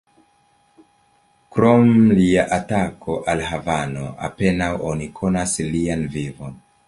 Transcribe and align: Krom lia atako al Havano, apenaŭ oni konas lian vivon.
Krom 1.55 1.91
lia 2.21 2.45
atako 2.57 3.19
al 3.33 3.45
Havano, 3.49 4.07
apenaŭ 4.29 4.73
oni 4.93 5.11
konas 5.23 5.57
lian 5.77 6.09
vivon. 6.17 6.59